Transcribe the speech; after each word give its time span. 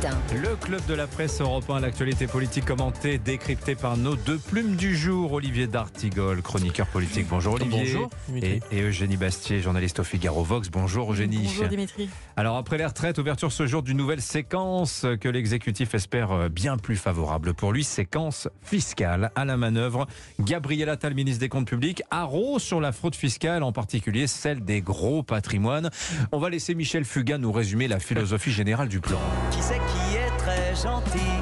matin. 0.00 0.16
Le 0.34 0.56
club 0.56 0.80
de 0.86 0.94
la 0.94 1.06
presse 1.06 1.40
européen, 1.40 1.80
l'actualité 1.80 2.26
politique 2.26 2.64
commentée, 2.64 3.18
décryptée 3.18 3.74
par 3.74 3.96
nos 3.96 4.16
deux 4.16 4.38
plumes 4.38 4.76
du 4.76 4.96
jour. 4.96 5.32
Olivier 5.32 5.66
D'Artigol, 5.66 6.42
chroniqueur 6.42 6.86
politique. 6.86 7.26
Bonjour 7.28 7.54
Olivier. 7.54 7.94
Bonjour, 7.94 8.10
Et, 8.42 8.60
et 8.72 8.82
Eugénie 8.82 9.16
Bastier, 9.16 9.60
journaliste 9.60 10.00
au 10.00 10.04
Figaro 10.04 10.42
Vox. 10.42 10.70
Bonjour 10.70 11.12
Eugénie. 11.12 11.44
Bonjour 11.44 11.68
Dimitri. 11.68 12.08
Alors 12.36 12.56
après 12.56 12.78
les 12.78 12.86
retraites, 12.86 13.18
ouverture 13.18 13.52
ce 13.52 13.66
jour 13.66 13.82
d'une 13.82 13.96
nouvelle 13.96 14.22
séquence 14.22 15.04
que 15.20 15.28
l'exécutif 15.28 15.94
espère 15.94 16.48
bien 16.50 16.76
plus 16.76 16.96
favorable 16.96 17.54
pour 17.54 17.72
lui, 17.72 17.84
séquence 17.84 18.48
fiscale 18.62 19.30
à 19.34 19.44
la 19.44 19.56
manœuvre. 19.56 20.06
Gabriel 20.40 20.88
Attal, 20.88 21.14
ministre 21.14 21.40
des 21.40 21.48
Comptes 21.48 21.68
publics, 21.68 22.02
arrose 22.10 22.62
sur 22.62 22.80
la 22.80 22.92
fraude 22.92 23.14
fiscale, 23.14 23.62
en 23.62 23.72
particulier 23.72 24.26
celle 24.26 24.64
des 24.64 24.80
gros 24.80 25.22
patrimoines. 25.22 25.90
On 26.32 26.38
va 26.38 26.48
laisser 26.48 26.74
Michel 26.74 27.04
Fugain 27.04 27.38
nous 27.38 27.52
résumer 27.52 27.88
la 27.88 27.98
philosophie 27.98 28.52
générale 28.52 28.88
du 28.88 29.00
plan. 29.00 29.18
Qui 29.50 29.60
c'est 29.62 29.78
qui 29.92 30.16
est 30.16 30.36
très 30.38 30.74
gentil 30.74 31.36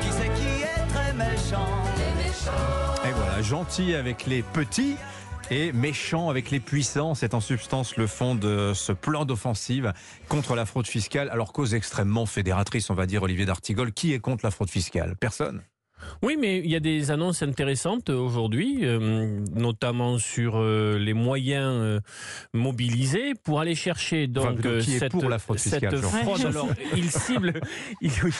Qui 0.00 0.08
c'est 0.10 0.32
qui 0.34 0.62
est 0.62 0.86
très 0.88 1.12
méchant 1.12 1.66
Et 3.06 3.12
voilà, 3.12 3.42
gentil 3.42 3.94
avec 3.94 4.26
les 4.26 4.42
petits 4.42 4.96
et 5.50 5.72
méchant 5.72 6.30
avec 6.30 6.50
les 6.50 6.60
puissants. 6.60 7.14
C'est 7.14 7.34
en 7.34 7.40
substance 7.40 7.96
le 7.96 8.06
fond 8.06 8.34
de 8.34 8.72
ce 8.74 8.92
plan 8.92 9.24
d'offensive 9.24 9.92
contre 10.28 10.54
la 10.54 10.64
fraude 10.64 10.86
fiscale. 10.86 11.28
Alors, 11.30 11.52
cause 11.52 11.74
extrêmement 11.74 12.26
fédératrice, 12.26 12.88
on 12.90 12.94
va 12.94 13.06
dire, 13.06 13.22
Olivier 13.22 13.46
D'Artigol. 13.46 13.92
Qui 13.92 14.12
est 14.14 14.20
contre 14.20 14.44
la 14.44 14.50
fraude 14.50 14.70
fiscale? 14.70 15.16
Personne? 15.16 15.62
Oui, 16.22 16.36
mais 16.38 16.58
il 16.58 16.70
y 16.70 16.76
a 16.76 16.80
des 16.80 17.10
annonces 17.10 17.42
intéressantes 17.42 18.10
aujourd'hui, 18.10 18.78
euh, 18.82 19.40
notamment 19.54 20.18
sur 20.18 20.56
euh, 20.56 20.98
les 20.98 21.14
moyens 21.14 21.64
euh, 21.72 22.00
mobilisés 22.54 23.34
pour 23.42 23.60
aller 23.60 23.74
chercher 23.74 24.26
donc 24.26 24.58
Enfin, 24.60 24.80
qui 24.80 24.94
est 24.94 24.98
cette, 24.98 25.12
pour 25.12 25.28
la 25.28 25.38
fraude 25.38 25.58
fiscale, 25.58 25.90
cette 25.96 26.04
fraude. 26.04 26.40
Alors, 26.46 26.68
il 26.96 27.10
cible, 27.10 27.60
il, 28.00 28.10
oui. 28.24 28.30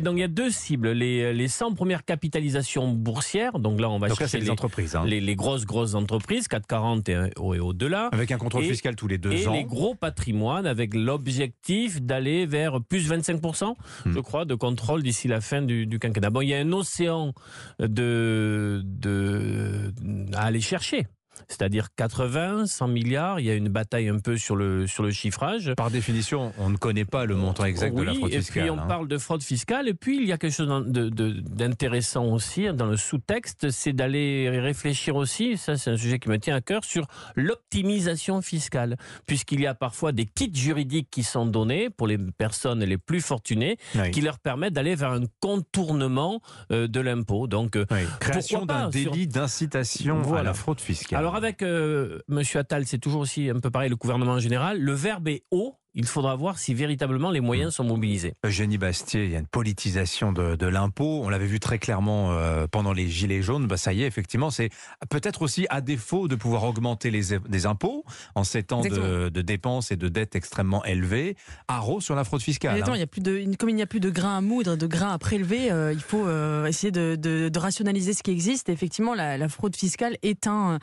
Donc 0.00 0.16
il 0.16 0.20
y 0.20 0.22
a 0.24 0.28
deux 0.28 0.50
cibles 0.50 0.90
les 0.90 1.32
les 1.32 1.48
100 1.48 1.74
premières 1.74 2.04
capitalisations 2.04 2.88
boursières. 2.92 3.58
Donc 3.58 3.80
là, 3.80 3.88
on 3.90 3.98
va 3.98 4.08
Donc 4.08 4.20
là, 4.20 4.26
c'est 4.26 4.32
chercher 4.32 4.38
les 4.38 4.44
les, 4.44 4.50
entreprises. 4.50 4.96
hein. 4.96 5.02
les, 5.06 5.20
les 5.20 5.36
grosses 5.36 5.64
grosses 5.66 5.94
entreprises, 5.94 6.48
440 6.48 7.08
et, 7.08 7.12
et 7.12 7.40
au-delà. 7.60 8.08
Avec 8.12 8.30
un 8.32 8.38
contrôle 8.38 8.64
Et- 8.64 8.68
fiscal 8.68 8.96
tous 8.96 9.08
les 9.08 9.18
deux 9.18 9.32
et 9.32 9.46
ans. 9.46 9.52
les 9.52 9.64
gros 9.64 9.94
patrimoines 9.94 10.66
avec 10.66 10.94
l'objectif 10.94 12.00
d'aller 12.02 12.46
vers 12.46 12.80
plus 12.82 13.10
25%, 13.10 13.74
Hmm. 14.04 14.12
je 14.12 14.20
crois, 14.20 14.44
de 14.44 14.54
contrôle 14.54 15.02
d'ici 15.02 15.28
la 15.28 15.40
fin 15.40 15.62
du, 15.62 15.69
du 15.86 15.98
quinquennat. 15.98 16.30
Bon, 16.30 16.40
il 16.40 16.48
y 16.48 16.54
a 16.54 16.58
un 16.58 16.72
océan 16.72 17.32
de, 17.78 18.82
de, 18.84 19.92
à 20.34 20.44
aller 20.44 20.60
chercher. 20.60 21.06
C'est-à-dire 21.48 21.88
80, 21.96 22.66
100 22.66 22.88
milliards. 22.88 23.40
Il 23.40 23.46
y 23.46 23.50
a 23.50 23.54
une 23.54 23.68
bataille 23.68 24.08
un 24.08 24.18
peu 24.18 24.36
sur 24.36 24.56
le, 24.56 24.86
sur 24.86 25.02
le 25.02 25.10
chiffrage. 25.10 25.72
Par 25.76 25.90
définition, 25.90 26.52
on 26.58 26.70
ne 26.70 26.76
connaît 26.76 27.04
pas 27.04 27.24
le 27.24 27.34
montant 27.36 27.64
exact 27.64 27.94
de 27.94 28.02
la 28.02 28.12
Oui, 28.12 28.18
fraude 28.18 28.32
et 28.34 28.38
fiscale. 28.38 28.62
puis 28.64 28.70
on 28.70 28.78
hein. 28.78 28.86
parle 28.86 29.08
de 29.08 29.18
fraude 29.18 29.42
fiscale. 29.42 29.88
Et 29.88 29.94
puis 29.94 30.18
il 30.18 30.26
y 30.28 30.32
a 30.32 30.38
quelque 30.38 30.52
chose 30.54 30.68
d'intéressant 30.86 32.26
aussi 32.26 32.66
hein, 32.66 32.74
dans 32.74 32.86
le 32.86 32.96
sous-texte, 32.96 33.70
c'est 33.70 33.92
d'aller 33.92 34.48
réfléchir 34.50 35.16
aussi, 35.16 35.56
ça 35.56 35.76
c'est 35.76 35.90
un 35.90 35.96
sujet 35.96 36.18
qui 36.18 36.28
me 36.28 36.38
tient 36.38 36.54
à 36.56 36.60
cœur, 36.60 36.84
sur 36.84 37.06
l'optimisation 37.36 38.42
fiscale. 38.42 38.96
Puisqu'il 39.26 39.60
y 39.60 39.66
a 39.66 39.74
parfois 39.74 40.12
des 40.12 40.26
kits 40.26 40.50
juridiques 40.54 41.08
qui 41.10 41.22
sont 41.22 41.46
donnés 41.46 41.90
pour 41.90 42.06
les 42.06 42.18
personnes 42.18 42.84
les 42.84 42.98
plus 42.98 43.20
fortunées, 43.20 43.76
Oui. 43.94 44.10
qui 44.10 44.20
leur 44.20 44.38
permettent 44.38 44.72
d'aller 44.74 44.94
vers 44.94 45.12
un 45.12 45.22
contournement 45.40 46.40
euh, 46.72 46.86
de 46.88 47.00
l'impôt. 47.00 47.46
Donc 47.46 47.76
euh, 47.76 47.84
Oui. 47.90 47.98
Création 48.20 48.66
d'un 48.66 48.90
sur- 48.90 49.10
délit 49.12 49.26
d'incitation 49.26 50.34
à 50.34 50.42
la 50.42 50.54
fraude 50.54 50.80
fiscale. 50.80 51.18
alors 51.18 51.29
avec 51.36 51.62
euh, 51.62 52.20
Monsieur 52.28 52.60
Attal, 52.60 52.86
c'est 52.86 52.98
toujours 52.98 53.20
aussi 53.22 53.48
un 53.50 53.60
peu 53.60 53.70
pareil, 53.70 53.90
le 53.90 53.96
gouvernement 53.96 54.32
en 54.32 54.38
général, 54.38 54.80
le 54.80 54.92
verbe 54.92 55.28
est 55.28 55.42
haut. 55.50 55.76
Il 55.94 56.06
faudra 56.06 56.36
voir 56.36 56.56
si 56.60 56.72
véritablement 56.72 57.32
les 57.32 57.40
moyens 57.40 57.74
sont 57.74 57.82
mobilisés. 57.82 58.34
Eugénie 58.44 58.78
Bastier, 58.78 59.24
il 59.24 59.32
y 59.32 59.34
a 59.34 59.40
une 59.40 59.48
politisation 59.48 60.32
de, 60.32 60.54
de 60.54 60.66
l'impôt. 60.68 61.22
On 61.24 61.28
l'avait 61.28 61.46
vu 61.46 61.58
très 61.58 61.80
clairement 61.80 62.30
euh, 62.30 62.68
pendant 62.70 62.92
les 62.92 63.08
Gilets 63.08 63.42
jaunes. 63.42 63.66
Bah, 63.66 63.76
ça 63.76 63.92
y 63.92 64.04
est, 64.04 64.06
effectivement, 64.06 64.50
c'est 64.50 64.70
peut-être 65.08 65.42
aussi 65.42 65.66
à 65.68 65.80
défaut 65.80 66.28
de 66.28 66.36
pouvoir 66.36 66.62
augmenter 66.62 67.10
les, 67.10 67.36
des 67.40 67.66
impôts 67.66 68.04
en 68.36 68.44
ces 68.44 68.62
temps 68.62 68.82
de, 68.82 69.28
dépenses 69.30 69.90
et 69.90 69.96
de 69.96 70.08
dettes 70.08 70.36
extrêmement 70.36 70.84
élevées. 70.84 71.34
Haro 71.66 72.00
sur 72.00 72.14
la 72.14 72.22
fraude 72.22 72.42
fiscale. 72.42 72.70
Exactement, 72.74 72.94
hein. 72.94 72.98
il 72.98 73.00
y 73.00 73.02
a 73.02 73.06
plus 73.08 73.20
de, 73.20 73.56
comme 73.56 73.70
il 73.70 73.74
n'y 73.74 73.82
a 73.82 73.86
plus 73.86 73.98
de 73.98 74.10
grains 74.10 74.36
à 74.36 74.40
moudre, 74.40 74.76
de 74.76 74.86
grains 74.86 75.10
à 75.12 75.18
prélever, 75.18 75.72
euh, 75.72 75.92
il 75.92 75.98
faut 76.00 76.24
euh, 76.24 76.66
essayer 76.66 76.92
de, 76.92 77.16
de- 77.16 77.48
de 77.48 77.58
rationaliser 77.58 78.14
ce 78.14 78.22
qui 78.22 78.30
existe. 78.30 78.68
Et 78.68 78.72
effectivement, 78.72 79.14
la, 79.14 79.36
la 79.36 79.48
fraude 79.48 79.74
fiscale 79.74 80.16
est 80.22 80.46
un 80.46 80.78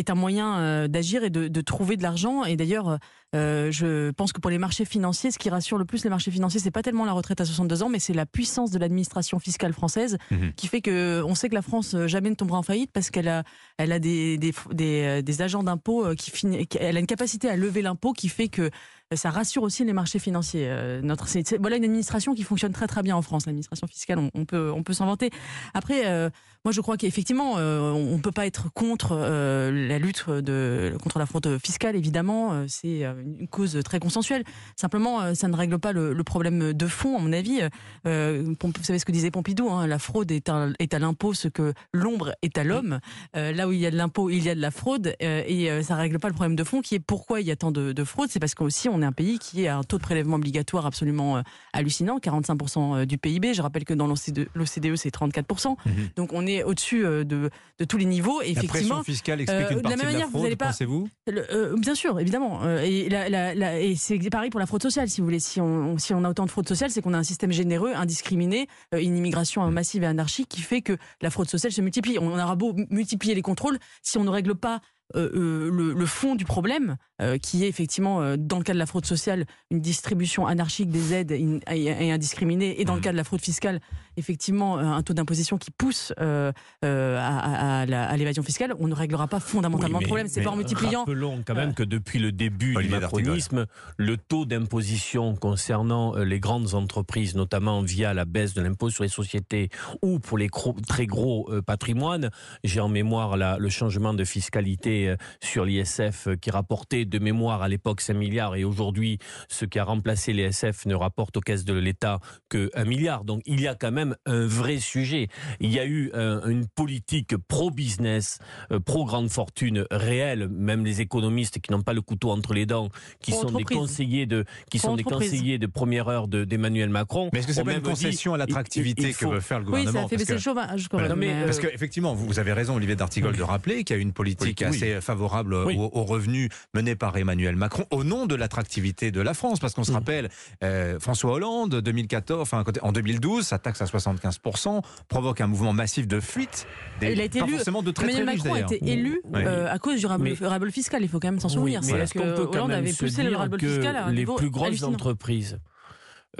est 0.00 0.10
un 0.10 0.14
moyen 0.14 0.58
euh, 0.58 0.88
d'agir 0.88 1.22
et 1.24 1.30
de, 1.30 1.48
de 1.48 1.60
trouver 1.60 1.96
de 1.96 2.02
l'argent. 2.02 2.44
Et 2.44 2.56
d'ailleurs, 2.56 2.98
euh, 3.36 3.70
je 3.70 4.10
pense 4.10 4.32
que 4.32 4.40
pour 4.40 4.50
les 4.50 4.58
marchés 4.58 4.84
financiers, 4.84 5.30
ce 5.30 5.38
qui 5.38 5.48
rassure 5.50 5.78
le 5.78 5.84
plus 5.84 6.02
les 6.02 6.10
marchés 6.10 6.32
financiers, 6.32 6.58
c'est 6.58 6.72
pas 6.72 6.82
tellement 6.82 7.04
la 7.04 7.12
retraite 7.12 7.40
à 7.40 7.44
62 7.44 7.82
ans, 7.84 7.88
mais 7.88 8.00
c'est 8.00 8.12
la 8.12 8.26
puissance 8.26 8.70
de 8.72 8.78
l'administration 8.78 9.38
fiscale 9.38 9.72
française 9.72 10.16
Mhm. 10.30 10.52
qui 10.56 10.66
fait 10.66 10.80
que 10.80 11.22
on 11.24 11.34
sait 11.36 11.48
que 11.48 11.54
la 11.54 11.62
France 11.62 11.94
euh, 11.94 12.08
jamais 12.08 12.30
ne 12.30 12.34
tombera 12.34 12.58
en 12.58 12.62
faillite 12.62 12.90
parce 12.92 13.10
qu'elle 13.10 13.28
a 13.28 13.44
elle 13.78 13.92
a 13.92 13.98
des 14.00 14.36
des, 14.38 14.52
des, 14.72 15.02
euh, 15.04 15.22
des 15.22 15.42
agents 15.42 15.62
d'impôt 15.62 16.04
euh, 16.04 16.14
qui 16.16 16.32
elle 16.80 16.96
a 16.96 17.00
une 17.00 17.06
capacité 17.06 17.48
à 17.48 17.56
lever 17.56 17.82
l'impôt 17.82 18.12
qui 18.12 18.28
fait 18.28 18.48
que 18.48 18.62
euh, 18.62 18.70
ça 19.16 19.30
rassure 19.30 19.64
aussi 19.64 19.84
les 19.84 19.92
marchés 19.92 20.20
financiers. 20.20 20.68
Euh, 20.68 21.00
Notre, 21.02 21.26
voilà 21.58 21.76
une 21.76 21.84
administration 21.84 22.34
qui 22.34 22.44
fonctionne 22.44 22.72
très 22.72 22.86
très 22.86 23.02
bien 23.02 23.16
en 23.16 23.22
France. 23.22 23.46
L'administration 23.46 23.88
fiscale, 23.88 24.20
on, 24.34 24.44
peut, 24.44 24.70
on 24.70 24.84
peut 24.84 24.92
s'en 24.92 25.06
vanter. 25.06 25.30
Après, 25.74 26.06
euh, 26.06 26.30
moi 26.64 26.70
je 26.70 26.80
crois 26.80 26.96
qu'effectivement, 26.96 27.54
euh, 27.58 27.90
on 27.90 28.16
ne 28.16 28.22
peut 28.22 28.30
pas 28.30 28.46
être 28.46 28.72
contre 28.72 29.16
la 29.16 29.98
lutte 29.98 30.30
de, 30.30 30.96
contre 31.02 31.18
la 31.18 31.26
fraude 31.26 31.58
fiscale. 31.58 31.96
Évidemment, 31.96 32.66
c'est 32.68 33.02
une 33.02 33.48
cause 33.48 33.80
très 33.84 33.98
consensuelle. 33.98 34.44
Simplement, 34.76 35.34
ça 35.34 35.48
ne 35.48 35.56
règle 35.56 35.78
pas 35.78 35.92
le, 35.92 36.22
problème 36.22 36.72
de 36.72 36.86
fond, 36.86 37.16
à 37.16 37.20
mon 37.20 37.32
avis. 37.32 37.60
Vous 38.04 38.84
savez 38.84 38.98
ce 38.98 39.04
que 39.04 39.12
disait 39.12 39.30
Pompidou 39.30 39.70
hein, 39.70 39.86
la 39.86 39.98
fraude 39.98 40.30
est, 40.30 40.48
à 40.48 40.98
l'impôt 40.98 41.34
ce 41.34 41.48
que 41.48 41.72
l'ombre 41.92 42.32
est 42.42 42.58
à 42.58 42.64
l'homme. 42.64 43.00
Là 43.34 43.66
où 43.66 43.72
il 43.72 43.80
y 43.80 43.86
a 43.86 43.90
de 43.90 43.96
l'impôt, 43.96 44.30
il 44.30 44.44
y 44.44 44.50
a 44.50 44.54
de 44.54 44.60
la 44.60 44.70
fraude, 44.70 45.14
et 45.20 45.82
ça 45.82 45.96
règle 45.96 46.20
pas 46.20 46.28
le 46.28 46.34
problème 46.34 46.56
de 46.56 46.64
fond 46.64 46.80
qui 46.80 46.94
est 46.94 47.00
pourquoi 47.00 47.40
il 47.40 47.46
y 47.46 47.50
a 47.50 47.56
tant 47.56 47.72
de, 47.72 47.92
de 47.92 48.04
fraude. 48.04 48.28
C'est 48.30 48.38
parce 48.38 48.54
qu'aussi 48.54 48.88
on 48.88 48.99
est 49.02 49.06
un 49.06 49.12
pays 49.12 49.38
qui 49.38 49.66
a 49.66 49.76
un 49.78 49.82
taux 49.82 49.96
de 49.98 50.02
prélèvement 50.02 50.36
obligatoire 50.36 50.86
absolument 50.86 51.36
euh, 51.38 51.42
hallucinant, 51.72 52.18
45% 52.18 53.04
du 53.06 53.18
PIB. 53.18 53.54
Je 53.54 53.62
rappelle 53.62 53.84
que 53.84 53.94
dans 53.94 54.06
l'OCDE, 54.06 54.96
c'est 54.96 55.14
34%. 55.14 55.76
Mhm. 55.86 55.94
Donc 56.16 56.32
on 56.32 56.46
est 56.46 56.62
au-dessus 56.62 57.04
euh, 57.04 57.24
de, 57.24 57.50
de 57.78 57.84
tous 57.84 57.96
les 57.96 58.04
niveaux. 58.04 58.40
Et 58.42 58.46
La 58.54 58.62
effectivement, 58.62 58.96
pression 58.96 59.02
fiscale 59.04 59.40
explique 59.40 59.62
euh, 59.66 59.70
une 59.70 59.78
de 59.78 59.82
la 59.82 59.90
partie 59.90 59.96
de 59.98 60.02
même 60.02 60.06
la, 60.06 60.12
manière, 60.12 60.28
vous 60.28 60.44
allez 60.44 60.56
pas- 60.56 60.66
pensez-vous? 60.66 61.08
euh, 61.28 61.74
bien 61.78 61.94
sûr, 61.94 62.18
évidemment. 62.20 62.60
Euh, 62.64 62.82
et, 62.82 63.94
c'est 63.96 64.18
pareil 64.30 64.50
pour 64.50 64.60
la 64.60 64.66
fraude 64.66 64.82
sociale, 64.82 65.08
si 65.08 65.20
vous 65.20 65.26
voulez. 65.26 65.40
Si 65.40 65.60
on, 65.60 65.98
si 65.98 66.14
on 66.14 66.24
a 66.24 66.30
autant 66.30 66.44
de 66.46 66.50
fraude 66.50 66.68
sociale, 66.68 66.90
c'est 66.90 67.02
qu'on 67.02 67.14
a 67.14 67.18
un 67.18 67.22
système 67.24 67.52
généreux, 67.52 67.92
indiscriminé, 67.94 68.68
euh, 68.94 69.00
une 69.02 69.16
immigration 69.16 69.64
euh, 69.64 69.70
massive 69.70 70.02
et 70.02 70.06
anarchique 70.06 70.48
qui 70.48 70.60
fait 70.62 70.82
que 70.82 70.96
la 71.22 71.30
fraude 71.30 71.48
sociale 71.48 71.72
se 71.72 71.80
multiplie. 71.80 72.18
On 72.18 72.32
aura 72.38 72.56
beau 72.56 72.74
multiplier 72.90 73.34
les 73.34 73.42
contrôles, 73.42 73.78
si 74.02 74.18
on 74.18 74.24
ne 74.24 74.30
règle 74.30 74.54
pas 74.54 74.80
euh, 75.16 75.30
euh, 75.34 75.70
le, 75.70 75.92
le 75.92 76.06
fond 76.06 76.34
du 76.36 76.44
problème, 76.44 76.96
euh, 77.20 77.38
qui 77.38 77.64
est 77.64 77.68
effectivement, 77.68 78.20
euh, 78.22 78.36
dans 78.38 78.58
le 78.58 78.64
cas 78.64 78.72
de 78.72 78.78
la 78.78 78.86
fraude 78.86 79.06
sociale, 79.06 79.44
une 79.70 79.80
distribution 79.80 80.46
anarchique 80.46 80.90
des 80.90 81.12
aides 81.14 81.32
et, 81.32 81.60
et 81.70 82.12
indiscriminée, 82.12 82.80
et 82.80 82.84
dans 82.84 82.94
le 82.94 82.98
Mhm. 83.00 83.04
cas 83.04 83.12
de 83.12 83.16
la 83.16 83.24
fraude 83.24 83.40
fiscale, 83.40 83.80
effectivement, 84.16 84.78
euh, 84.78 84.82
un 84.82 85.02
taux 85.02 85.14
d'imposition 85.14 85.58
qui 85.58 85.70
pousse 85.70 86.12
euh, 86.20 86.52
euh, 86.84 87.18
à, 87.18 87.80
à- 87.80 87.82
à 87.82 88.16
l'évasion 88.16 88.42
fiscale, 88.42 88.74
on 88.78 88.88
ne 88.88 88.94
réglera 88.94 89.28
pas 89.28 89.40
fondamentalement 89.40 89.98
Oui, 89.98 90.04
le 90.04 90.06
mais- 90.06 90.06
problème. 90.06 90.28
C'est 90.28 90.42
pas 90.42 90.50
en 90.50 90.56
multipliant. 90.56 91.00
Rappelons 91.00 91.42
quand 91.46 91.54
même 91.54 91.74
que 91.74 91.82
depuis 91.82 92.18
le 92.18 92.32
début 92.32 92.74
du 92.76 92.88
macronisme, 92.88 93.66
le 93.96 94.16
taux 94.16 94.44
d'imposition 94.44 95.34
concernant 95.36 96.16
euh, 96.16 96.24
les 96.24 96.40
grandes 96.40 96.74
entreprises, 96.74 97.34
notamment 97.34 97.82
via 97.82 98.14
la 98.14 98.24
baisse 98.24 98.54
de 98.54 98.62
l'impôt 98.62 98.90
sur 98.90 99.02
les 99.02 99.08
sociétés 99.08 99.68
ou 100.02 100.18
pour 100.18 100.38
les 100.38 100.46
gros- 100.48 100.76
très 100.86 101.06
gros 101.06 101.48
euh, 101.52 101.62
patrimoines, 101.62 102.30
j'ai 102.64 102.80
en 102.80 102.88
mémoire 102.88 103.36
la- 103.36 103.58
le 103.58 103.68
changement 103.68 104.14
de 104.14 104.24
fiscalité 104.24 105.08
euh, 105.10 105.16
sur 105.42 105.64
l'ISF 105.64 106.28
euh, 106.28 106.36
qui 106.36 106.50
rapportait 106.50 107.04
de 107.04 107.18
mémoire 107.18 107.62
à 107.62 107.68
l'époque 107.68 108.00
5 108.00 108.14
milliards 108.14 108.56
et 108.56 108.64
aujourd'hui 108.64 109.18
ce 109.48 109.64
qui 109.64 109.78
a 109.78 109.84
remplacé 109.84 110.32
l'ISF 110.32 110.86
ne 110.86 110.94
rapporte 110.94 111.36
aux 111.36 111.40
caisses 111.40 111.64
de 111.64 111.74
l'État 111.74 112.20
que 112.48 112.70
1 112.74 112.84
milliard. 112.84 113.24
Donc 113.24 113.42
il 113.46 113.60
y 113.60 113.68
a 113.68 113.74
quand 113.74 113.92
même 113.92 113.99
un 114.26 114.46
vrai 114.46 114.78
sujet. 114.78 115.28
Il 115.60 115.70
y 115.72 115.78
a 115.78 115.84
eu 115.86 116.10
euh, 116.14 116.46
une 116.48 116.66
politique 116.66 117.36
pro-business, 117.70 118.38
euh, 118.72 118.80
pro-grande 118.80 119.28
fortune 119.30 119.86
réelle, 119.90 120.48
même 120.48 120.84
les 120.84 121.00
économistes 121.00 121.60
qui 121.60 121.70
n'ont 121.72 121.82
pas 121.82 121.92
le 121.92 122.00
couteau 122.02 122.30
entre 122.30 122.54
les 122.54 122.66
dents, 122.66 122.88
qui 123.20 123.32
sont 123.32 123.50
des 123.50 123.64
conseillers 123.64 124.26
de, 124.26 124.44
qui 124.70 124.78
sont 124.78 124.96
des 124.96 125.02
conseillers 125.02 125.58
de 125.58 125.66
première 125.66 126.08
heure 126.08 126.28
de- 126.28 126.44
d'Emmanuel 126.44 126.88
Macron. 126.90 127.30
Mais 127.32 127.40
est-ce 127.40 127.46
que 127.46 127.52
c'est 127.52 127.60
ont 127.60 127.64
pas 127.64 127.72
une 127.72 127.76
même 127.78 127.84
dit, 127.84 127.90
concession 127.90 128.34
à 128.34 128.38
l'attractivité 128.38 129.02
il- 129.02 129.08
il 129.10 129.14
que 129.16 129.26
veut 129.26 129.40
faire 129.40 129.58
le 129.60 129.66
Oui, 129.66 129.70
gouvernement 129.84 129.92
ça 130.00 130.04
a 130.06 130.08
fait 130.08 130.16
Parce 130.16 130.22
baisser 130.22 130.26
que- 130.28 130.32
le 130.34 130.40
chômage. 130.40 130.88
quand 130.88 130.98
Voilà, 130.98 131.14
même, 131.16 131.28
mais, 131.28 131.34
mais, 131.40 131.44
Parce 131.46 131.58
euh, 131.58 131.62
qu'effectivement, 131.70 132.14
vous 132.14 132.38
avez 132.38 132.52
raison, 132.52 132.76
Olivier 132.76 132.96
D'Artigol, 132.96 133.36
de 133.36 133.42
rappeler 133.42 133.84
qu'il 133.84 133.96
y 133.96 133.98
a 133.98 134.02
une 134.02 134.12
politique 134.12 134.58
oui. 134.62 134.66
assez 134.76 135.00
favorable 135.00 135.54
Oui. 135.66 135.76
aux, 135.78 135.90
aux 135.92 136.04
revenus 136.04 136.48
menée 136.74 136.94
par 136.96 137.16
Emmanuel 137.16 137.56
Macron 137.56 137.84
au 137.90 138.04
nom 138.04 138.26
de 138.26 138.34
l'attractivité 138.34 139.10
de 139.10 139.20
la 139.20 139.34
France. 139.34 139.58
Parce 139.60 139.74
qu'on 139.74 139.84
se 139.84 139.90
Mm. 139.90 139.94
rappelle, 139.94 140.28
euh, 140.64 140.98
François 141.00 141.32
Hollande, 141.32 141.76
2014, 141.80 142.40
enfin, 142.42 142.64
en 142.82 142.92
2012, 142.92 143.46
sa 143.46 143.58
taxe 143.58 143.82
à 143.82 143.86
75%, 143.90 144.82
provoque 145.08 145.40
un 145.40 145.46
mouvement 145.46 145.72
massif 145.72 146.06
de 146.06 146.20
fuite. 146.20 146.66
Des, 147.00 147.12
Il 147.12 147.20
a 147.20 147.24
été 147.24 147.40
pas 147.40 147.46
élu- 147.46 147.52
forcément 147.56 147.82
de 147.82 147.90
très, 147.90 148.08
très 148.08 148.20
Emmanuel 148.20 148.34
riches, 148.34 148.44
Macron 148.44 148.54
a 148.70 148.74
été 148.74 148.90
élu 148.92 149.20
euh, 149.34 149.72
à 149.72 149.78
cause 149.78 150.00
du 150.00 150.06
rabot, 150.06 150.24
Mais- 150.24 150.46
rabot 150.46 150.70
fiscal, 150.70 151.02
il 151.02 151.08
faut 151.08 151.20
quand 151.20 151.28
même 151.30 151.40
s'en 151.40 151.48
Oui, 151.48 151.54
souvenir. 151.54 151.80
mais 151.82 151.86
C'est 151.88 151.98
est-ce 151.98 152.14
qu'on 152.14 152.20
que 152.20 152.36
peut 152.36 152.46
quand 152.46 152.52
Hollande 152.54 152.68
même 152.70 152.78
avait 152.80 152.92
se 152.92 153.04
poussé 153.04 153.22
le 153.22 153.28
dire 153.30 153.38
rabot 153.38 153.56
que 153.56 153.68
fiscal 153.68 153.96
à 153.96 154.06
un 154.06 154.10
les 154.10 154.18
niveau 154.20 154.34
plus 154.36 154.50
grosses 154.50 154.82
entreprises 154.82 155.58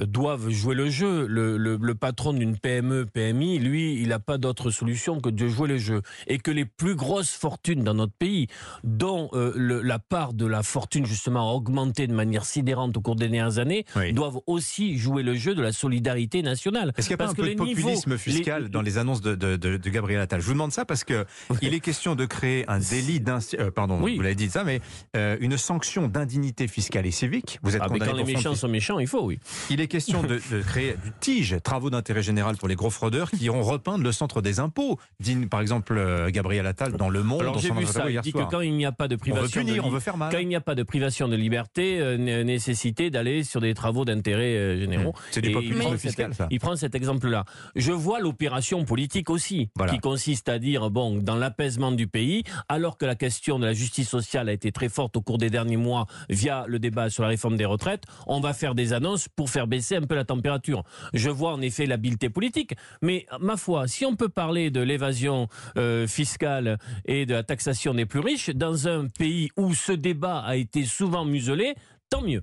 doivent 0.00 0.48
jouer 0.50 0.74
le 0.74 0.88
jeu. 0.88 1.26
Le, 1.26 1.56
le- 1.56 1.78
le 1.80 1.94
patron 1.94 2.32
d'une 2.32 2.56
PME, 2.56 3.06
PMI, 3.06 3.58
lui, 3.58 4.00
il 4.00 4.08
n'a 4.08 4.18
pas 4.18 4.38
d'autre 4.38 4.70
solution 4.70 5.20
que 5.20 5.28
de 5.30 5.48
jouer 5.48 5.68
le 5.68 5.78
jeu. 5.78 6.02
Et 6.26 6.38
que 6.38 6.50
les 6.50 6.64
plus 6.64 6.94
grosses 6.94 7.30
fortunes 7.32 7.82
dans 7.84 7.94
notre 7.94 8.12
pays, 8.12 8.46
dont 8.84 9.28
euh, 9.32 9.52
le- 9.56 9.82
la 9.82 9.98
part 9.98 10.32
de 10.32 10.46
la 10.46 10.62
fortune 10.62 11.06
justement 11.06 11.50
a 11.50 11.52
augmenté 11.54 12.06
de 12.06 12.14
manière 12.14 12.44
sidérante 12.44 12.96
au 12.96 13.00
cours 13.00 13.16
des 13.16 13.28
dernières 13.28 13.58
années, 13.58 13.84
Oui. 13.96 14.12
doivent 14.12 14.40
aussi 14.46 14.96
jouer 14.98 15.22
le 15.22 15.34
jeu 15.34 15.54
de 15.54 15.62
la 15.62 15.72
solidarité 15.72 16.42
nationale. 16.42 16.92
Est-ce 16.96 17.08
qu'il 17.08 17.16
n'y 17.16 17.22
a 17.22 17.26
pas 17.26 17.30
un 17.32 17.34
peu 17.34 17.42
de 17.42 17.48
niveaux- 17.50 17.64
populisme 17.66 18.12
les- 18.12 18.18
fiscal 18.18 18.68
dans 18.68 18.82
les 18.82 18.98
annonces 18.98 19.20
de, 19.20 19.34
de, 19.34 19.56
de- 19.56 19.76
de 19.76 19.90
Gabriel 19.90 20.20
Attal? 20.20 20.40
Je 20.40 20.46
vous 20.46 20.52
demande 20.52 20.72
ça 20.72 20.84
parce 20.84 21.04
que 21.04 21.24
il 21.62 21.74
est 21.74 21.80
question 21.80 22.14
de 22.14 22.24
créer 22.26 22.64
un 22.68 22.78
délit 22.78 23.20
d'inci- 23.20 23.56
euh, 23.58 23.70
pardon, 23.70 24.00
Oui. 24.00 24.16
vous 24.16 24.22
l'avez 24.22 24.34
dit 24.34 24.48
ça, 24.50 24.64
mais 24.64 24.80
euh, 25.16 25.36
une 25.40 25.56
sanction 25.56 26.08
d'indignité 26.08 26.68
fiscale 26.68 27.06
et 27.06 27.10
civique. 27.10 27.58
Vous 27.62 27.74
êtes 27.76 27.82
Ah, 27.84 27.88
mais 27.90 27.98
quand 27.98 28.12
les 28.12 28.24
méchants 28.24 28.54
sont 28.54 28.68
méchants, 28.68 28.98
il 28.98 29.06
faut, 29.06 29.24
oui. 29.24 29.38
Il 29.70 29.79
est 29.80 29.88
question 29.88 30.22
de, 30.22 30.40
de 30.50 30.62
créer 30.62 30.94
du 31.04 31.12
TIGE, 31.20 31.56
travaux 31.62 31.90
d'intérêt 31.90 32.22
général 32.22 32.56
pour 32.56 32.68
les 32.68 32.74
gros 32.74 32.90
fraudeurs, 32.90 33.30
qui 33.30 33.44
iront 33.44 33.62
repeindre 33.62 34.04
le 34.04 34.12
centre 34.12 34.40
des 34.42 34.60
impôts. 34.60 34.98
Dit 35.20 35.36
par 35.46 35.60
exemple 35.60 35.96
euh, 35.96 36.30
Gabriel 36.30 36.66
Attal 36.66 36.92
dans 36.92 37.08
Le 37.08 37.22
Monde. 37.22 37.40
Alors 37.42 37.58
j'ai 37.58 37.70
vu 37.72 37.86
ça, 37.86 38.10
il 38.10 38.20
dit 38.20 38.30
soir. 38.30 38.46
que 38.46 38.50
quand 38.50 38.60
il 38.60 38.74
n'y 38.74 38.86
a 38.86 38.92
pas 38.92 39.08
de 39.08 39.14
on 39.14 39.16
veut 39.16 39.32
privation 39.32 39.60
de 39.62 39.66
punir, 39.66 39.84
on 39.86 39.90
veut 39.90 40.00
faire 40.00 40.16
mal. 40.16 40.32
quand 40.32 40.38
il 40.38 40.48
n'y 40.48 40.56
a 40.56 40.60
pas 40.60 40.74
de 40.74 40.82
privation 40.82 41.28
de 41.28 41.36
liberté, 41.36 42.00
euh, 42.00 42.16
né- 42.16 42.44
nécessité 42.44 43.10
d'aller 43.10 43.44
sur 43.44 43.60
des 43.60 43.74
travaux 43.74 44.04
d'intérêt 44.04 44.56
euh, 44.56 44.78
généraux. 44.80 45.10
Mmh. 45.10 45.22
C'est 45.30 45.40
du 45.40 45.48
il 45.48 45.54
populisme 45.54 45.80
prend 45.80 45.96
fiscal, 45.98 46.30
cet- 46.30 46.38
ça. 46.38 46.46
Il 46.50 46.60
prend 46.60 46.76
cet 46.76 46.94
exemple-là. 46.94 47.44
Je 47.76 47.92
vois 47.92 48.20
l'opération 48.20 48.84
politique 48.84 49.30
aussi, 49.30 49.70
Voilà. 49.76 49.92
qui 49.92 49.98
consiste 49.98 50.48
à 50.48 50.58
dire, 50.58 50.90
bon, 50.90 51.16
dans 51.16 51.36
l'apaisement 51.36 51.92
du 51.92 52.06
pays, 52.06 52.42
alors 52.68 52.96
que 52.98 53.04
la 53.06 53.14
question 53.14 53.58
de 53.58 53.66
la 53.66 53.72
justice 53.72 54.08
sociale 54.08 54.48
a 54.48 54.52
été 54.52 54.72
très 54.72 54.88
forte 54.88 55.16
au 55.16 55.22
cours 55.22 55.38
des 55.38 55.50
derniers 55.50 55.76
mois 55.76 56.06
via 56.28 56.64
le 56.66 56.78
débat 56.78 57.10
sur 57.10 57.22
la 57.22 57.28
réforme 57.30 57.56
des 57.56 57.64
retraites, 57.64 58.04
on 58.26 58.40
va 58.40 58.52
faire 58.52 58.74
des 58.74 58.92
annonces 58.92 59.28
pour 59.28 59.50
faire 59.50 59.66
baisser 59.70 59.96
un 59.96 60.02
peu 60.02 60.14
la 60.14 60.24
température. 60.24 60.84
Je 61.14 61.30
vois 61.30 61.52
en 61.52 61.62
effet 61.62 61.86
l'habileté 61.86 62.28
politique, 62.28 62.74
mais 63.00 63.26
ma 63.40 63.56
foi, 63.56 63.88
si 63.88 64.04
on 64.04 64.16
peut 64.16 64.28
parler 64.28 64.70
de 64.70 64.80
l'évasion 64.80 65.48
euh, 65.78 66.06
fiscale 66.06 66.78
et 67.06 67.24
de 67.24 67.32
la 67.32 67.42
taxation 67.42 67.94
des 67.94 68.04
plus 68.04 68.20
riches 68.20 68.50
dans 68.50 68.88
un 68.88 69.06
pays 69.06 69.48
où 69.56 69.72
ce 69.74 69.92
débat 69.92 70.40
a 70.40 70.56
été 70.56 70.84
souvent 70.84 71.24
muselé, 71.24 71.74
tant 72.10 72.22
mieux. 72.22 72.42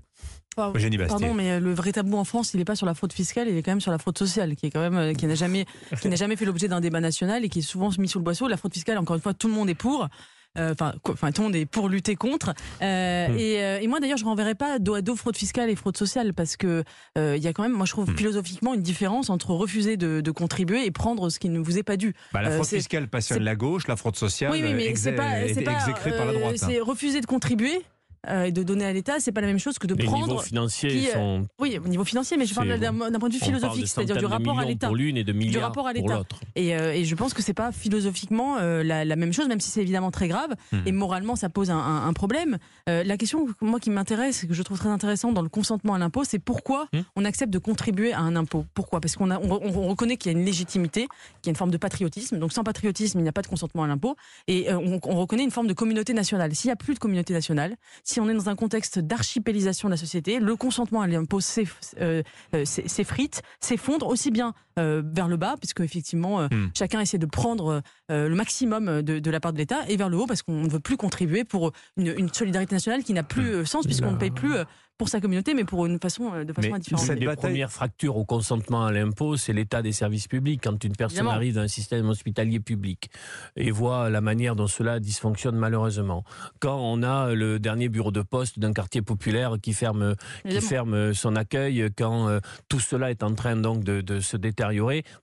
Pardon. 0.56 0.80
Pardon, 1.08 1.36
mais 1.36 1.52
euh, 1.52 1.60
le 1.60 1.72
vrai 1.72 1.92
tabou 1.92 2.18
en 2.18 2.24
France, 2.24 2.56
il 2.56 2.58
n'est 2.58 2.66
pas 2.66 2.76
sur 2.76 2.88
la 2.88 2.96
fraude 2.96 3.14
fiscale, 3.14 3.48
il 3.48 3.56
est 3.56 3.62
quand 3.62 3.70
même 3.70 3.82
sur 3.82 3.92
la 3.92 4.00
fraude 4.00 4.18
sociale, 4.18 4.56
qui 4.56 4.66
est 4.66 4.72
quand 4.72 4.80
même 4.80 4.98
euh, 4.98 5.14
qui 5.14 5.28
n'a 5.28 5.36
jamais 5.36 5.68
qui 6.02 6.10
n'a 6.10 6.16
jamais 6.16 6.36
fait 6.36 6.46
l'objet 6.46 6.68
d'un 6.68 6.82
débat 6.82 7.00
national 7.00 7.46
et 7.46 7.50
qui 7.50 7.60
est 7.60 7.62
souvent 7.62 7.92
mis 8.00 8.08
sous 8.08 8.18
le 8.18 8.24
boisseau. 8.24 8.48
La 8.48 8.58
fraude 8.58 8.74
fiscale, 8.74 8.98
encore 8.98 9.16
une 9.16 9.22
fois, 9.22 9.36
tout 9.36 9.48
le 9.48 9.54
monde 9.54 9.70
est 9.70 9.76
pour. 9.76 10.08
Euh, 10.58 10.74
Enfin, 10.74 10.94
enfin, 11.10 11.32
tout 11.32 11.42
le 11.42 11.48
monde 11.48 11.56
est 11.56 11.66
pour 11.66 11.88
lutter 11.90 12.16
contre. 12.16 12.54
Euh, 12.82 13.28
Hmm. 13.28 13.38
et, 13.38 13.64
euh, 13.64 13.80
et 13.80 13.88
moi, 13.88 14.00
d'ailleurs, 14.00 14.18
je 14.18 14.26
renverrai 14.26 14.56
pas 14.56 14.80
dos 14.80 14.96
à 14.96 15.02
dos 15.02 15.16
fraude 15.16 15.36
fiscale 15.38 15.70
et 15.70 15.76
fraude 15.76 15.98
sociale 15.98 16.34
parce 16.34 16.58
que 16.58 16.84
il 17.16 17.38
y 17.38 17.48
a 17.48 17.54
quand 17.54 17.64
même, 17.64 17.74
moi, 17.74 17.86
je 17.86 17.92
trouve 17.92 18.10
Hmm. 18.10 18.18
philosophiquement 18.18 18.74
une 18.74 18.82
différence 18.82 19.30
entre 19.30 19.52
refuser 19.52 19.98
de, 19.98 20.22
de 20.22 20.32
contribuer 20.32 20.86
et 20.86 20.92
prendre 20.92 21.30
ce 21.30 21.40
qui 21.40 21.50
ne 21.50 21.60
vous 21.60 21.78
est 21.78 21.84
pas 21.84 21.98
dû. 21.98 22.14
Bah, 22.34 22.42
la 22.42 22.52
fraude 22.52 22.66
fiscale 22.68 23.08
passionne 23.08 23.44
la 23.44 23.56
gauche, 23.56 23.88
la 23.88 23.96
fraude 23.96 24.16
sociale 24.16 24.52
Oui, 24.52 24.62
oui, 24.64 24.74
mais 24.74 24.96
c'est 24.96 25.12
exé- 25.12 25.16
pas, 25.16 25.40
est 25.42 25.62
pas, 25.64 25.72
exécrée 25.74 26.12
par 26.18 26.26
la 26.26 26.34
droite. 26.34 26.56
hein. 26.62 26.66
c'est 26.70 26.80
refuser 26.80 27.22
de 27.22 27.26
contribuer 27.26 27.82
euh, 28.30 28.46
et 28.46 28.52
de 28.52 28.64
donner 28.64 28.86
à 28.86 28.94
l'État, 28.94 29.20
c'est 29.20 29.32
pas 29.32 29.42
la 29.42 29.48
même 29.48 29.60
chose 29.60 29.78
que 29.80 29.88
de 29.88 29.94
Les 29.96 30.04
niveaux 30.06 30.18
prendre. 30.18 30.44
financiers 30.44 30.90
qui, 30.90 31.10
euh, 31.10 31.14
sont 31.14 31.48
Oui, 31.60 31.80
au 31.84 31.88
niveau 31.88 32.04
financier, 32.04 32.36
mais 32.38 32.46
je 32.46 32.54
parle 32.56 32.78
d'un 32.80 32.94
point 33.20 33.30
de 33.30 33.34
vue 33.34 33.40
philosophique, 33.40 33.88
c'est-à-dire 33.88 34.18
du 34.18 34.26
rapport 34.26 34.60
à 34.60 34.66
l'État. 34.66 34.88
pour 34.88 34.96
l'une 34.96 35.18
et 35.18 35.24
de 35.24 35.34
milliards 35.34 35.64
rapport 35.70 35.88
à 35.88 35.94
l'État. 35.94 36.24
Et, 36.56 36.76
euh, 36.76 36.94
et 36.94 37.06
je 37.06 37.16
pense 37.16 37.34
que 37.34 37.42
c'est 37.42 37.54
pas 37.54 37.72
philosophiquement 37.72 38.58
euh, 38.58 38.84
la, 38.84 39.06
la 39.06 39.16
même 39.16 39.34
chose, 39.34 39.48
même 39.48 39.60
si 39.60 39.70
c'est 39.70 39.82
évidemment 39.82 40.12
très 40.12 40.28
grave. 40.28 40.56
Mhm. 40.72 40.84
Et 40.86 40.92
moralement, 40.92 41.36
ça 41.36 41.50
pose 41.50 41.70
un, 41.72 41.78
un- 41.78 42.08
un 42.08 42.14
problème. 42.14 42.58
La 42.88 43.18
question, 43.18 43.48
moi, 43.62 43.80
qui 43.80 43.90
m'intéresse, 43.90 44.46
que 44.46 44.54
je 44.54 44.64
trouve 44.64 44.78
très 44.80 44.90
intéressante 44.90 45.34
dans 45.34 45.42
le 45.42 45.50
consentement 45.50 45.94
à 45.94 46.00
l'impôt, 46.00 46.24
c'est 46.24 46.40
pourquoi 46.40 46.88
Mhm. 46.94 47.04
on 47.16 47.26
accepte 47.26 47.52
de 47.54 47.60
contribuer 47.60 48.14
à 48.14 48.20
un 48.20 48.36
impôt? 48.36 48.66
Pourquoi? 48.74 49.00
Parce 49.02 49.16
qu'on 49.16 49.30
on, 49.32 49.36
on- 49.52 49.78
on 49.78 49.88
reconnaît 49.88 50.18
qu'il 50.18 50.32
y 50.32 50.36
a 50.36 50.38
une 50.38 50.46
légitimité, 50.46 51.02
qu'il 51.42 51.48
y 51.48 51.50
a 51.50 51.52
une 51.52 51.56
forme 51.56 51.72
de 51.72 51.78
patriotisme. 51.78 52.40
Donc 52.40 52.54
sans 52.54 52.64
patriotisme, 52.64 53.20
il 53.20 53.24
n'y 53.24 53.30
a 53.30 53.34
pas 53.34 53.42
de 53.42 53.48
consentement 53.48 53.84
à 53.84 53.88
l'impôt. 53.88 54.16
Et 54.48 54.72
on, 54.74 55.00
on 55.04 55.16
reconnaît 55.20 55.44
une 55.44 55.52
forme 55.52 55.68
de 55.68 55.74
communauté 55.74 56.14
nationale. 56.14 56.54
S'il 56.56 56.70
n'y 56.70 56.74
a 56.74 56.76
plus 56.76 56.94
de 56.94 57.00
communauté 57.00 57.34
nationale, 57.34 57.76
si 58.08 58.22
on 58.22 58.30
est 58.30 58.34
dans 58.34 58.48
un 58.50 58.56
contexte 58.56 59.00
d'archipélisation 59.00 59.90
de 59.90 59.94
la 59.94 59.98
société, 59.98 60.40
le 60.40 60.56
consentement 60.56 61.02
à 61.02 61.08
l'impôt 61.08 61.40
euh, 62.00 62.24
euh, 62.54 62.64
s'e- 62.66 62.88
s'effrite, 62.88 63.42
s'effondre 63.60 64.08
aussi 64.08 64.32
bien 64.32 64.54
euh, 64.78 65.02
vers 65.06 65.28
le 65.28 65.38
bas, 65.38 65.56
puisque 65.60 65.82
effectivement 65.82 66.42
euh, 66.42 66.48
Hmm. 66.52 66.70
chacun 66.78 67.00
essaie 67.02 67.18
de 67.18 67.26
prendre 67.26 67.82
euh, 68.12 68.28
le 68.30 68.36
maximum 68.36 69.02
de, 69.02 69.20
de 69.20 69.32
la 69.32 69.40
part 69.40 69.54
de 69.54 69.58
l'État, 69.58 69.80
et 69.88 69.98
vers 69.98 70.10
le 70.10 70.18
haut 70.18 70.28
parce 70.28 70.42
qu'on 70.44 70.62
ne 70.64 70.70
veut 70.70 70.80
plus 70.80 70.98
contribuer 70.98 71.44
pour 71.44 71.72
une, 71.98 72.14
une 72.18 72.32
solidarité 72.34 72.74
nationale 72.76 73.04
qui 73.04 73.14
n'a 73.14 73.24
plus 73.24 73.48
euh, 73.54 73.66
sens 73.66 73.86
puisqu'on 73.86 74.12
ne 74.12 74.18
paye 74.18 74.32
plus 74.32 74.56
euh, 74.56 74.64
pour 74.98 75.10
sa 75.10 75.22
communauté, 75.22 75.54
mais 75.54 75.64
pour 75.64 75.86
une 75.86 76.00
façon 76.00 76.44
de 76.44 76.52
façon 76.54 76.70
Mais 76.70 76.74
indifférente. 76.74 77.06
cette 77.06 77.14
Une 77.16 77.20
des 77.20 77.26
bataille- 77.28 77.52
premières 77.52 77.72
fractures 77.72 78.18
au 78.18 78.26
consentement 78.26 78.84
à 78.84 78.92
l'impôt, 78.92 79.38
c'est 79.38 79.54
l'état 79.54 79.84
des 79.84 79.92
services 79.92 80.28
publics. 80.28 80.60
Quand 80.64 80.84
une 80.84 80.96
personne 80.96 81.18
Évidemment. 81.20 81.36
arrive 81.36 81.54
dans 81.54 81.62
un 81.62 81.68
système 81.68 82.10
hospitalier 82.10 82.60
public 82.60 83.12
et 83.56 83.70
voit 83.70 84.10
la 84.10 84.22
manière 84.22 84.56
dont 84.56 84.66
cela 84.66 85.00
dysfonctionne 85.00 85.56
malheureusement. 85.56 86.24
Quand 86.60 86.80
on 86.82 87.04
a 87.04 87.32
le 87.36 87.60
dernier 87.60 87.90
bureau 87.90 88.10
de 88.10 88.24
poste 88.24 88.58
d'un 88.58 88.74
quartier 88.74 89.04
populaire 89.04 89.58
qui 89.62 89.74
ferme, 89.74 90.16
qui 90.50 90.62
ferme 90.62 91.14
son 91.14 91.36
accueil, 91.36 91.90
quand 91.96 92.28
euh, 92.30 92.40
tout 92.68 92.80
cela 92.80 93.12
est 93.12 93.22
en 93.22 93.36
train 93.36 93.56
donc 93.56 93.84
de, 93.84 94.02
de 94.02 94.20
se 94.20 94.36
détériorer, 94.36 94.67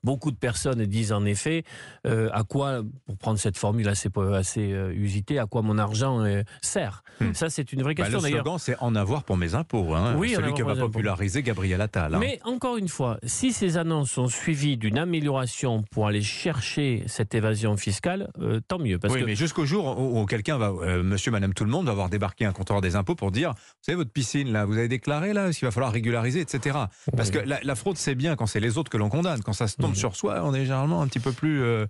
beaucoup 0.02 0.30
de 0.30 0.36
personnes 0.36 0.84
disent 0.86 1.12
en 1.12 1.24
effet 1.24 1.64
euh, 2.06 2.28
à 2.32 2.42
quoi, 2.44 2.82
pour 3.06 3.16
prendre 3.16 3.38
cette 3.38 3.56
formule 3.56 3.88
assez, 3.88 4.08
assez 4.34 4.72
euh, 4.72 4.92
usitée, 4.94 5.38
à 5.38 5.46
quoi 5.46 5.62
mon 5.62 5.78
argent 5.78 6.20
euh, 6.24 6.42
sert. 6.62 7.02
Hmm. 7.20 7.32
Ça, 7.34 7.50
c'est 7.50 7.72
une 7.72 7.82
vraie 7.82 7.94
Bah, 7.94 8.02
question 8.04 8.18
le 8.18 8.22
d'ailleurs. 8.24 8.44
slogan, 8.44 8.58
c'est 8.58 8.76
en 8.80 8.94
avoir 8.94 9.24
pour 9.24 9.36
mes 9.36 9.54
impôts. 9.54 9.94
Hein. 9.94 10.14
Oui, 10.16 10.30
Celui 10.30 10.38
avoir 10.48 10.54
que 10.56 10.62
pour 10.62 10.74
va 10.74 10.80
populariser 10.80 11.42
Gabriel 11.42 11.80
Attal. 11.80 12.14
hein. 12.14 12.18
Mais 12.18 12.40
encore 12.44 12.76
une 12.76 12.88
fois, 12.88 13.18
si 13.24 13.52
ces 13.52 13.76
annonces 13.76 14.10
sont 14.10 14.28
suivies 14.28 14.76
d'une 14.76 14.98
amélioration 14.98 15.82
pour 15.90 16.06
aller 16.06 16.22
chercher 16.22 17.04
cette 17.06 17.34
évasion 17.34 17.76
fiscale, 17.76 18.30
euh, 18.40 18.60
tant 18.66 18.78
mieux. 18.78 18.98
Parce 18.98 19.14
oui, 19.14 19.20
que 19.20 19.26
mais 19.26 19.34
jusqu'au 19.36 19.64
jour 19.64 19.98
où, 19.98 20.20
où 20.20 20.26
quelqu'un 20.26 20.58
va, 20.58 20.72
monsieur, 21.02 21.30
madame, 21.30 21.54
tout 21.54 21.64
le 21.64 21.70
monde, 21.70 21.86
va 21.86 21.92
voir 21.94 22.08
débarquer 22.08 22.44
un 22.44 22.52
compteur 22.52 22.80
des 22.80 22.96
impôts 22.96 23.14
pour 23.14 23.30
dire, 23.30 23.50
vous 23.50 23.82
savez, 23.82 23.96
votre 23.96 24.10
piscine, 24.12 24.52
là, 24.52 24.64
vous 24.64 24.76
avez 24.78 24.88
déclaré, 24.88 25.32
là, 25.32 25.48
est-ce 25.48 25.58
qu'il 25.58 25.66
va 25.66 25.72
falloir 25.72 25.92
régulariser, 25.92 26.40
etc. 26.40 26.78
Parce 27.16 27.30
que 27.30 27.38
la, 27.38 27.60
la 27.62 27.74
fraude, 27.74 27.96
c'est 27.96 28.14
bien 28.14 28.36
quand 28.36 28.46
c'est 28.46 28.60
les 28.60 28.78
autres 28.78 28.90
que 28.90 28.96
l'on 28.96 29.08
condamne. 29.08 29.33
Quand 29.42 29.52
ça 29.52 29.66
se 29.68 29.76
tombe 29.76 29.90
Mhm. 29.90 29.96
sur 29.96 30.16
soi, 30.16 30.40
on 30.44 30.54
est 30.54 30.64
généralement 30.64 31.02
un 31.02 31.06
petit 31.08 31.20
peu 31.20 31.32
plus 31.32 31.62
euh, 31.62 31.86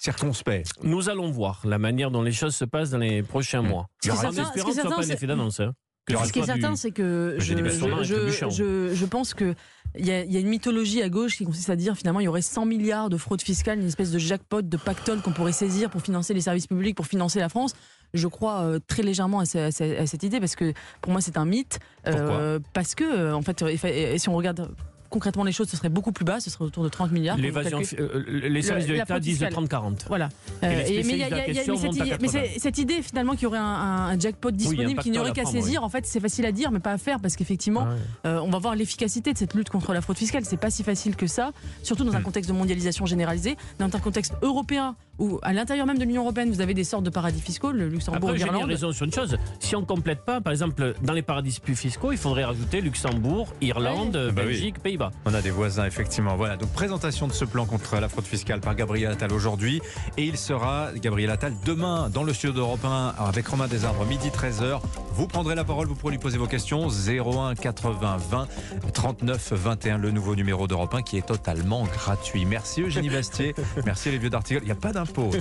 circonspect. 0.00 0.70
nous 0.82 1.08
allons 1.08 1.30
voir 1.30 1.60
la 1.64 1.78
manière 1.78 2.10
dont 2.10 2.22
les 2.22 2.32
choses 2.32 2.54
se 2.54 2.64
passent 2.64 2.90
dans 2.90 2.98
les 2.98 3.22
prochains 3.22 3.62
Hmm. 3.62 3.68
mois. 3.68 3.86
Est 4.04 4.08
que 4.08 4.14
ce 4.16 4.72
soit 4.80 4.90
pas 4.90 4.96
un 5.04 5.08
effet 5.08 5.26
d'annonce. 5.26 5.60
hein. 5.60 5.72
Il 6.08 6.12
y 6.12 6.16
aura 6.16 6.24
ce 6.24 6.32
qui 6.32 6.38
est 6.38 6.42
du- 6.42 6.46
certain, 6.46 6.74
c'est 6.74 6.90
que 6.90 7.36
je, 7.38 7.52
Bastier. 7.54 7.90
je, 7.90 8.02
je, 8.04 8.14
Trébuchant. 8.14 8.48
je- 8.50 8.94
je 8.94 9.04
pense 9.04 9.34
que 9.34 9.54
il 9.98 10.06
y, 10.06 10.10
a, 10.10 10.22
il 10.24 10.32
y 10.32 10.38
a 10.38 10.40
une 10.40 10.48
mythologie 10.48 11.02
à 11.02 11.10
gauche 11.10 11.36
qui 11.36 11.44
consiste 11.44 11.68
à 11.68 11.76
dire 11.76 11.96
finalement 11.96 12.20
il 12.20 12.24
y 12.24 12.28
aurait 12.28 12.40
100 12.40 12.64
milliards 12.64 13.10
de 13.10 13.18
fraude 13.18 13.42
fiscale, 13.42 13.78
une 13.78 13.86
espèce 13.88 14.10
de 14.10 14.18
jackpot, 14.18 14.62
de 14.62 14.76
pactole 14.78 15.20
qu'on 15.20 15.32
pourrait 15.32 15.52
saisir 15.52 15.90
pour 15.90 16.00
financer 16.00 16.32
les 16.32 16.40
services 16.40 16.66
publics, 16.66 16.96
pour 16.96 17.06
financer 17.06 17.40
la 17.40 17.50
France. 17.50 17.74
Je 18.14 18.26
crois 18.26 18.60
euh, 18.62 18.78
très 18.86 19.02
légèrement 19.02 19.40
à, 19.40 19.44
ce- 19.44 19.58
à 19.58 19.70
ce- 19.70 19.98
à 20.00 20.06
cette 20.06 20.22
idée 20.22 20.40
parce 20.40 20.56
que 20.56 20.72
pour 21.02 21.12
moi 21.12 21.20
c'est 21.20 21.36
un 21.36 21.44
mythe. 21.44 21.78
Euh, 22.06 22.58
parce 22.72 22.94
que 22.94 23.32
en 23.34 23.42
fait, 23.42 23.60
et 23.84 24.18
si 24.18 24.30
on 24.30 24.34
regarde 24.34 24.70
concrètement 25.10 25.44
les 25.44 25.52
choses, 25.52 25.68
ce 25.68 25.76
serait 25.76 25.88
beaucoup 25.88 26.12
plus 26.12 26.24
bas, 26.24 26.40
ce 26.40 26.50
serait 26.50 26.64
autour 26.64 26.84
de 26.84 26.88
30 26.88 27.12
milliards. 27.12 27.36
L'évasion, 27.36 27.80
fi- 27.82 27.96
euh, 27.98 28.24
les 28.28 28.62
services 28.62 28.86
de 28.86 28.92
l'État 28.94 29.18
disent 29.20 29.38
de 29.40 29.46
fiscale. 29.46 29.52
30-40. 29.64 30.04
Voilà. 30.08 30.28
Les 30.62 30.68
Euh, 30.68 30.70
et- 30.86 31.02
mais 31.04 31.18
y 31.18 31.22
a- 31.22 31.28
y 31.28 31.32
a- 31.34 31.48
y 31.50 31.58
a- 31.58 31.64
cette 31.64 31.84
idée- 31.96 32.00
mais 32.02 32.08
80. 32.08 32.28
c'est- 32.30 32.58
cette 32.58 32.78
idée 32.78 33.02
finalement 33.02 33.32
qu'il 33.32 33.44
y 33.44 33.46
aurait 33.46 33.58
un, 33.58 34.18
jackpot 34.18 34.50
disponible 34.50 35.00
qu'il 35.02 35.12
n'y 35.12 35.18
aurait 35.18 35.32
qu'à 35.32 35.44
saisir, 35.44 35.82
en 35.84 35.88
fait 35.88 36.04
c'est 36.06 36.20
facile 36.20 36.46
à 36.46 36.52
dire 36.52 36.70
mais 36.70 36.80
pas 36.80 36.92
à 36.92 36.98
faire 36.98 37.20
parce 37.20 37.36
qu'effectivement 37.36 37.82
Ouais. 37.84 37.96
euh, 38.26 38.40
on 38.42 38.50
va 38.50 38.58
voir 38.58 38.74
l'efficacité 38.74 39.32
de 39.32 39.38
cette 39.38 39.54
lutte 39.54 39.68
contre 39.70 39.92
la 39.92 40.00
fraude 40.00 40.16
fiscale. 40.18 40.44
C'est 40.44 40.56
pas 40.56 40.70
si 40.70 40.82
facile 40.82 41.16
que 41.16 41.26
ça, 41.26 41.52
surtout 41.82 42.04
dans 42.04 42.14
un 42.14 42.20
Hmm. 42.20 42.24
contexte 42.24 42.50
de 42.50 42.54
mondialisation 42.56 43.06
généralisée, 43.06 43.56
dans 43.78 43.86
un 43.86 44.00
contexte 44.00 44.34
européen 44.42 44.96
où 45.18 45.38
à 45.42 45.52
l'intérieur 45.52 45.86
même 45.86 45.98
de 45.98 46.04
l'Union 46.04 46.22
européenne 46.22 46.50
vous 46.50 46.60
avez 46.60 46.74
des 46.74 46.84
sortes 46.84 47.04
de 47.04 47.10
paradis 47.10 47.40
fiscaux, 47.40 47.72
le 47.72 47.88
Luxembourg, 47.88 48.30
Après, 48.30 48.38
j'ai 48.38 48.44
l'Irlande. 48.44 48.64
raison 48.68 48.92
sur 48.92 49.04
une 49.06 49.12
chose. 49.12 49.36
Si 49.60 49.74
on 49.76 49.84
complète 49.84 50.24
pas, 50.24 50.40
par 50.40 50.52
exemple, 50.52 50.94
dans 51.02 51.12
les 51.12 51.22
paradis 51.22 51.58
plus 51.60 51.76
fiscaux, 51.76 52.12
il 52.12 52.18
faudrait 52.18 52.44
rajouter 52.44 52.80
Luxembourg, 52.80 53.48
Irlande, 53.60 54.16
Ah 54.28 54.32
bah 54.32 54.42
oui. 54.44 54.52
Belgique, 54.52 54.78
Pays-Bas. 54.80 55.10
On 55.24 55.34
a 55.34 55.40
des 55.42 55.50
voisins, 55.50 55.84
effectivement. 55.86 56.36
Voilà, 56.36 56.56
donc 56.56 56.70
présentation 56.72 57.26
de 57.26 57.32
ce 57.32 57.44
plan 57.44 57.66
contre 57.66 57.96
la 58.00 58.08
fraude 58.08 58.24
fiscale 58.26 58.60
par 58.60 58.74
Gabriel 58.74 59.12
Attal 59.12 59.32
aujourd'hui. 59.32 59.80
Et 60.16 60.24
il 60.24 60.36
sera, 60.36 60.88
Gabriel 60.96 61.30
Attal, 61.30 61.52
demain 61.64 62.08
dans 62.10 62.22
le 62.22 62.32
studio 62.32 62.54
d'Europe 62.54 62.84
1 62.84 63.14
avec 63.18 63.46
Romain 63.48 63.66
Desarbres, 63.68 64.04
midi 64.06 64.28
13h. 64.28 64.80
Vous 65.12 65.26
prendrez 65.26 65.54
la 65.54 65.64
parole, 65.64 65.86
vous 65.88 65.94
pourrez 65.94 66.12
lui 66.12 66.18
poser 66.18 66.38
vos 66.38 66.46
questions. 66.46 66.88
01 66.88 67.54
80 67.54 68.16
20 68.30 68.48
39 68.92 69.52
21, 69.52 69.98
le 69.98 70.10
nouveau 70.10 70.34
numéro 70.36 70.66
d'Europe 70.66 70.94
1 70.94 71.02
qui 71.02 71.16
est 71.18 71.26
totalement 71.26 71.84
gratuit. 71.84 72.44
Merci 72.44 72.82
Eugénie 72.82 73.10
Bastier. 73.10 73.54
Merci 73.84 74.10
les 74.10 74.18
vieux 74.18 74.30
d'Article. 74.30 74.60
Il 74.62 74.66
n'y 74.66 74.72
a 74.72 74.74
pas 74.76 74.92
d'impôt. 74.92 75.07
Sur 75.14 75.40